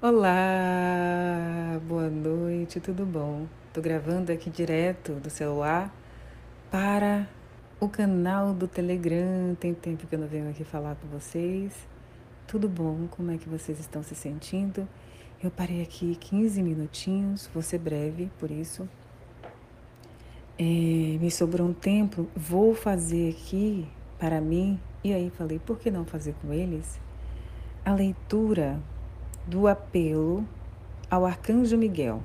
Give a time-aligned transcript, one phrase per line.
[0.00, 3.48] Olá, boa noite, tudo bom?
[3.72, 5.92] Tô gravando aqui direto do celular
[6.70, 7.28] para
[7.80, 9.56] o canal do Telegram.
[9.58, 11.72] Tem tempo que eu não venho aqui falar com vocês.
[12.46, 13.08] Tudo bom?
[13.10, 14.88] Como é que vocês estão se sentindo?
[15.42, 18.88] Eu parei aqui 15 minutinhos, vou ser breve, por isso.
[20.56, 25.90] É, me sobrou um tempo, vou fazer aqui para mim, e aí falei, por que
[25.90, 27.00] não fazer com eles?
[27.84, 28.80] A leitura
[29.48, 30.46] do apelo
[31.10, 32.22] ao Arcanjo Miguel.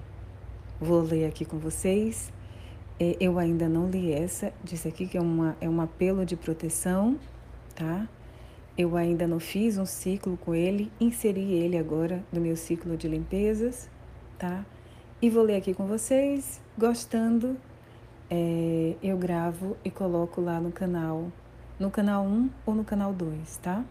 [0.80, 2.34] Vou ler aqui com vocês.
[3.00, 6.36] É, eu ainda não li essa, disse aqui que é, uma, é um apelo de
[6.36, 7.18] proteção,
[7.74, 8.10] tá?
[8.78, 13.08] Eu ainda não fiz um ciclo com ele, inseri ele agora no meu ciclo de
[13.08, 13.90] limpezas,
[14.38, 14.66] tá?
[15.22, 16.62] E vou ler aqui com vocês.
[16.78, 17.56] Gostando,
[18.30, 21.32] é, eu gravo e coloco lá no canal,
[21.80, 23.86] no canal 1 ou no canal 2, tá?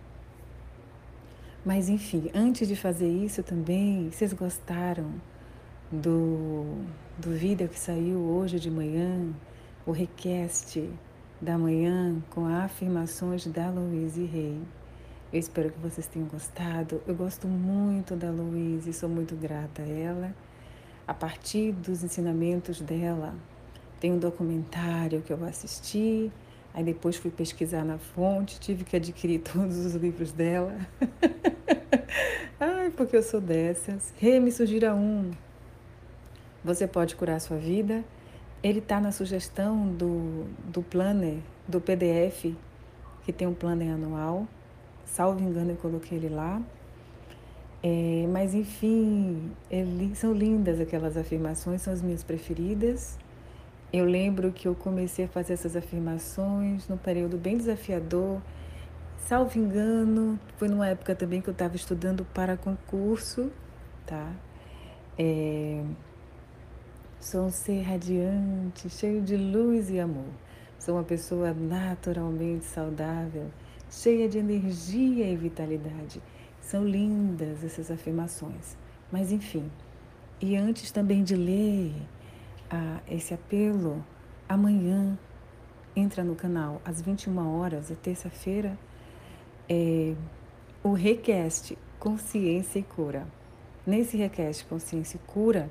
[1.65, 5.13] Mas enfim, antes de fazer isso também, vocês gostaram
[5.93, 6.65] do,
[7.17, 9.33] do vídeo que saiu hoje de manhã,
[9.87, 10.91] o request
[11.41, 14.61] da manhã com afirmações da Louise Rey.
[15.33, 17.01] Eu espero que vocês tenham gostado.
[17.07, 20.35] Eu gosto muito da Louise, sou muito grata a ela.
[21.07, 23.37] A partir dos ensinamentos dela,
[24.01, 26.33] tem um documentário que eu assisti
[26.75, 30.75] Aí depois fui pesquisar na fonte, tive que adquirir todos os livros dela.
[32.59, 34.13] Ai, porque eu sou dessas.
[34.19, 35.31] Rê, me sugira um.
[36.65, 38.05] Você pode curar sua vida.
[38.63, 42.55] Ele está na sugestão do, do planner, do PDF,
[43.25, 44.47] que tem um planner anual.
[45.05, 46.63] Salvo engano, eu coloquei ele lá.
[47.83, 49.85] É, mas enfim, é,
[50.15, 53.19] são lindas aquelas afirmações, são as minhas preferidas.
[53.93, 58.41] Eu lembro que eu comecei a fazer essas afirmações num período bem desafiador.
[59.19, 63.53] Salvo engano, foi numa época também que eu estava estudando para concurso,
[64.07, 64.33] tá?
[65.19, 65.85] É...
[67.21, 70.33] Sou um ser radiante, cheio de luz e amor.
[70.79, 73.51] Sou uma pessoa naturalmente saudável,
[73.91, 76.23] cheia de energia e vitalidade.
[76.63, 78.75] São lindas essas afirmações.
[79.13, 79.71] Mas enfim,
[80.41, 81.93] e antes também de ler
[82.73, 84.03] a esse apelo,
[84.49, 85.19] amanhã
[85.95, 88.79] entra no canal às 21 horas, é terça-feira,
[89.69, 90.15] é,
[90.83, 93.27] o Request Consciência e Cura.
[93.87, 95.71] Nesse Request Consciência e Cura,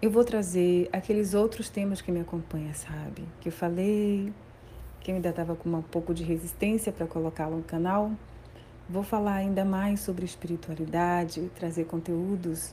[0.00, 3.24] eu vou trazer aqueles outros temas que me acompanham, sabe?
[3.40, 4.32] Que eu falei,
[5.00, 8.10] que eu ainda estava com um pouco de resistência para colocá-lo no canal.
[8.88, 12.72] Vou falar ainda mais sobre espiritualidade, trazer conteúdos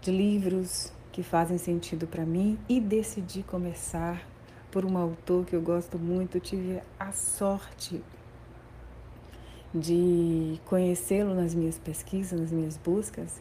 [0.00, 4.26] de livros, que fazem sentido para mim e decidi começar
[4.70, 6.38] por um autor que eu gosto muito.
[6.38, 8.02] Eu tive a sorte
[9.74, 13.40] de conhecê-lo nas minhas pesquisas, nas minhas buscas,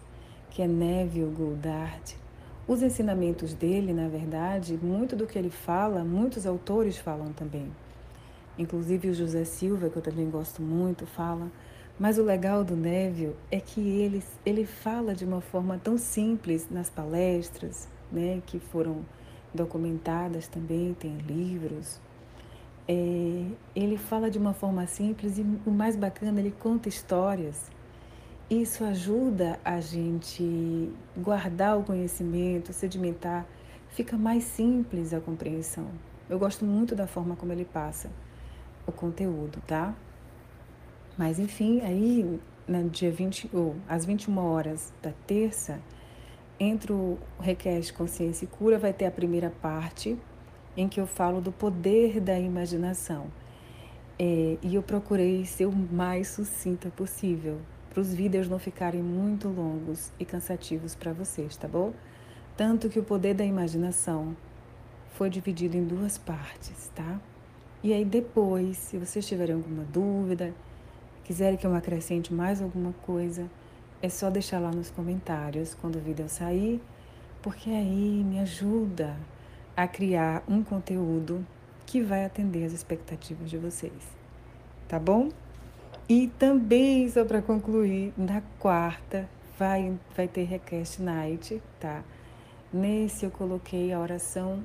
[0.49, 2.17] que é Neville Goddard.
[2.67, 7.71] Os ensinamentos dele, na verdade, muito do que ele fala, muitos autores falam também.
[8.57, 11.49] Inclusive o José Silva, que eu também gosto muito, fala
[11.99, 16.67] mas o legal do Neville é que ele, ele fala de uma forma tão simples
[16.69, 19.05] nas palestras, né, que foram
[19.53, 21.99] documentadas também, tem livros.
[22.87, 27.69] É, ele fala de uma forma simples e o mais bacana, ele conta histórias.
[28.49, 33.45] Isso ajuda a gente guardar o conhecimento, sedimentar,
[33.89, 35.87] fica mais simples a compreensão.
[36.29, 38.09] Eu gosto muito da forma como ele passa
[38.85, 39.93] o conteúdo, tá?
[41.21, 45.79] Mas enfim, aí no dia 20, ou às 21 horas da terça,
[46.59, 50.17] entre o Request Consciência e Cura, vai ter a primeira parte
[50.75, 53.27] em que eu falo do poder da imaginação.
[54.17, 57.59] É, e eu procurei ser o mais sucinta possível,
[57.91, 61.93] para os vídeos não ficarem muito longos e cansativos para vocês, tá bom?
[62.57, 64.35] Tanto que o poder da imaginação
[65.11, 67.21] foi dividido em duas partes, tá?
[67.83, 70.51] E aí depois, se vocês tiverem alguma dúvida,
[71.23, 73.49] quiserem que eu acrescente mais alguma coisa,
[74.01, 76.81] é só deixar lá nos comentários quando o vídeo sair,
[77.41, 79.15] porque aí me ajuda
[79.75, 81.45] a criar um conteúdo
[81.85, 83.93] que vai atender as expectativas de vocês.
[84.87, 85.29] Tá bom?
[86.07, 92.03] E também, só para concluir, na quarta vai, vai ter Request Night, tá?
[92.73, 94.63] Nesse eu coloquei a oração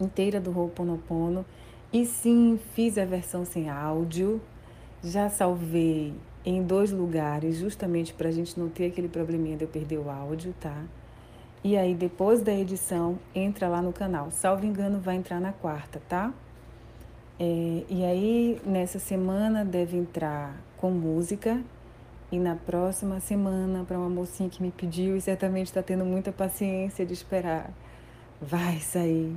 [0.00, 1.44] inteira do Ho'oponopono
[1.92, 4.40] e sim, fiz a versão sem áudio,
[5.02, 6.14] já salvei
[6.44, 10.10] em dois lugares, justamente para a gente não ter aquele probleminha de eu perder o
[10.10, 10.84] áudio, tá?
[11.62, 14.30] E aí, depois da edição, entra lá no canal.
[14.30, 16.32] Salvo engano, vai entrar na quarta, tá?
[17.38, 21.62] É, e aí, nessa semana, deve entrar com música
[22.30, 26.30] E na próxima semana, para uma mocinha que me pediu e certamente está tendo muita
[26.30, 27.70] paciência de esperar,
[28.40, 29.34] vai sair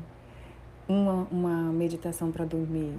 [0.89, 2.93] uma, uma meditação para dormir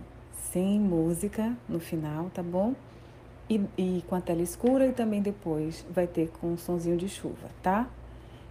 [0.50, 2.74] sem música no final, tá bom?
[3.48, 7.08] E, e, com a tela escura e também depois vai ter com um sonzinho de
[7.08, 7.88] chuva, tá?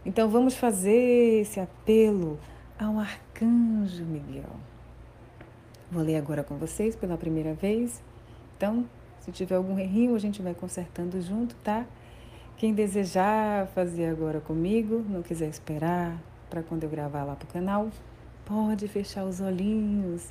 [0.06, 2.40] Então vamos fazer esse apelo
[2.80, 4.50] ao arcanjo Miguel.
[5.92, 8.02] Vou ler agora com vocês pela primeira vez.
[8.58, 8.86] Então,
[9.20, 11.86] se tiver algum errinho, a gente vai consertando junto, tá?
[12.58, 16.18] Quem desejar fazer agora comigo, não quiser esperar
[16.50, 17.90] para quando eu gravar lá pro canal,
[18.46, 20.30] pode fechar os olhinhos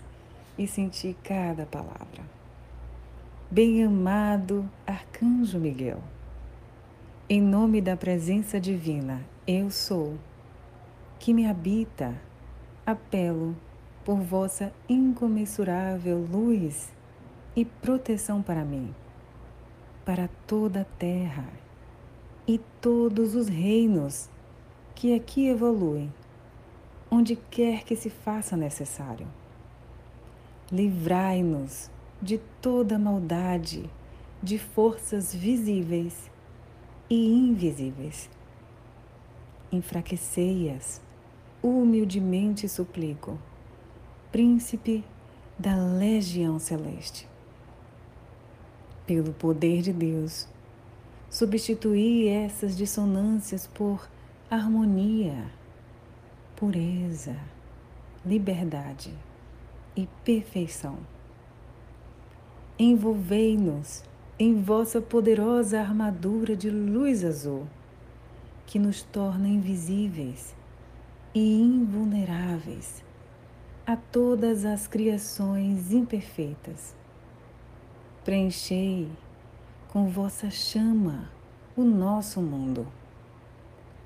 [0.60, 2.22] e sentir cada palavra.
[3.50, 6.02] Bem-amado Arcanjo Miguel,
[7.30, 10.18] em nome da presença divina, eu sou,
[11.18, 12.14] que me habita,
[12.84, 13.56] apelo
[14.04, 16.92] por vossa incomensurável luz
[17.56, 18.94] e proteção para mim,
[20.04, 21.48] para toda a terra
[22.46, 24.28] e todos os reinos
[24.94, 26.12] que aqui evoluem,
[27.10, 29.39] onde quer que se faça necessário.
[30.70, 31.90] Livrai-nos
[32.22, 33.88] de toda maldade,
[34.43, 36.31] de forças visíveis
[37.08, 38.31] e invisíveis.
[39.72, 41.00] Enfraquecei-as,
[41.62, 43.38] humildemente suplico,
[44.31, 45.05] Príncipe
[45.58, 47.31] da Legião Celeste
[49.11, 50.46] pelo poder de Deus,
[51.28, 54.08] substituir essas dissonâncias por
[54.49, 55.50] harmonia,
[56.55, 57.37] pureza,
[58.25, 59.12] liberdade
[59.96, 60.98] e perfeição.
[62.78, 64.02] Envolvei-nos
[64.38, 67.66] em vossa poderosa armadura de luz azul,
[68.66, 70.54] que nos torna invisíveis
[71.34, 73.04] e invulneráveis
[73.87, 76.94] a todas as criações imperfeitas
[78.22, 79.10] Preenchei
[79.88, 81.31] com vossa chama
[81.75, 82.86] o nosso mundo,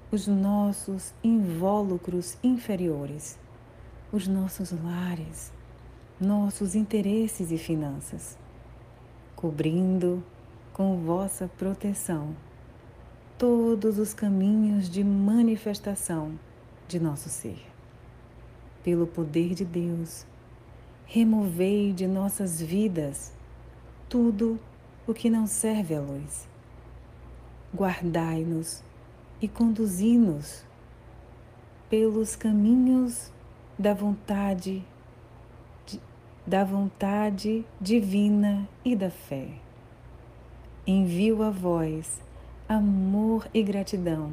[0.08, 3.36] os nossos invólucros inferiores,
[4.12, 5.52] os nossos lares,
[6.20, 8.38] nossos interesses e finanças,
[9.34, 10.22] cobrindo
[10.72, 12.34] com vossa proteção
[13.36, 16.38] todos os caminhos de manifestação
[16.86, 17.58] de nosso ser.
[18.82, 20.24] Pelo poder de Deus,
[21.04, 23.32] removei de nossas vidas
[24.08, 24.58] tudo
[25.06, 26.48] o que não serve à luz.
[27.74, 28.84] Guardai-nos
[29.42, 30.64] e conduzi-nos
[31.90, 33.32] pelos caminhos
[33.76, 34.84] da vontade
[36.46, 39.48] da vontade divina e da fé.
[40.86, 42.22] Envio a vós
[42.68, 44.32] amor e gratidão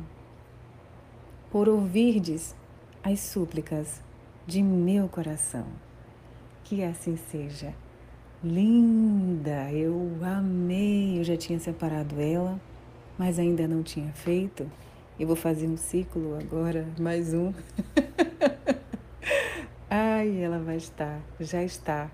[1.50, 2.56] por ouvirdes
[3.04, 4.02] as súplicas
[4.48, 5.66] de meu coração.
[6.64, 7.74] Que assim seja.
[8.44, 11.20] Linda, eu amei.
[11.20, 12.60] Eu já tinha separado ela,
[13.18, 14.70] mas ainda não tinha feito.
[15.20, 17.54] Eu vou fazer um ciclo agora, mais um.
[19.94, 22.10] Ai, ela vai estar, já está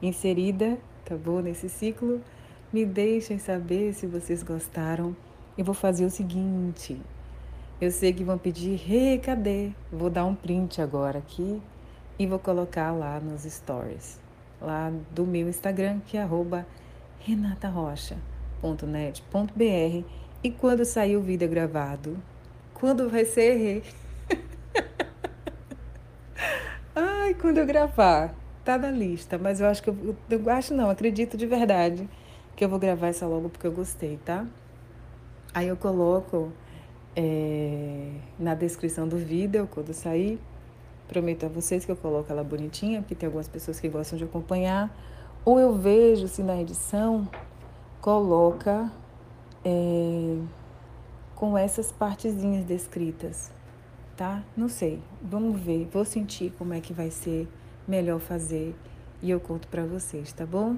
[0.00, 1.40] inserida, tá bom?
[1.40, 2.22] Nesse ciclo.
[2.72, 5.14] Me deixem saber se vocês gostaram.
[5.58, 6.98] Eu vou fazer o seguinte.
[7.78, 9.72] Eu sei que vão pedir, hey, cadê?
[9.92, 11.60] Vou dar um print agora aqui
[12.18, 14.18] e vou colocar lá nos stories
[14.58, 16.66] lá do meu Instagram, que é arroba
[17.20, 20.08] renatarocha.net.br.
[20.42, 22.16] E quando sair o vídeo gravado,
[22.72, 23.82] quando vai ser?
[27.38, 31.36] quando eu gravar, tá na lista, mas eu acho que eu, eu acho não, acredito
[31.36, 32.08] de verdade
[32.54, 34.46] que eu vou gravar essa logo porque eu gostei, tá?
[35.54, 36.52] Aí eu coloco
[37.16, 40.38] é, na descrição do vídeo quando sair
[41.08, 44.24] Prometo a vocês que eu coloco ela bonitinha, porque tem algumas pessoas que gostam de
[44.24, 44.94] acompanhar.
[45.42, 47.26] Ou eu vejo se na edição
[47.98, 48.92] coloca
[49.64, 50.36] é,
[51.34, 53.50] com essas partezinhas descritas,
[54.18, 54.42] tá?
[54.56, 57.46] Não sei, vamos ver, vou sentir como é que vai ser
[57.86, 58.74] melhor fazer
[59.22, 60.76] e eu conto para vocês, tá bom?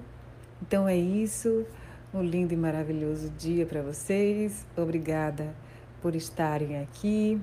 [0.60, 1.64] Então é isso,
[2.12, 4.66] um lindo e maravilhoso dia para vocês.
[4.76, 5.54] Obrigada
[6.02, 7.40] por estarem aqui.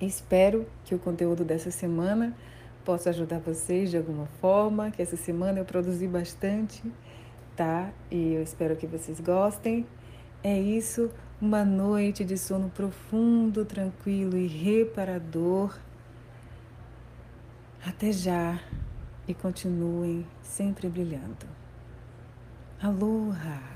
[0.00, 2.36] Espero que o conteúdo dessa semana
[2.84, 6.82] possa ajudar vocês de alguma forma, que essa semana eu produzi bastante,
[7.54, 7.92] tá?
[8.10, 9.86] E eu espero que vocês gostem.
[10.42, 11.08] É isso,
[11.40, 15.78] uma noite de sono profundo, tranquilo e reparador.
[17.84, 18.58] Até já
[19.28, 21.46] e continuem sempre brilhando.
[22.80, 23.75] Aloha!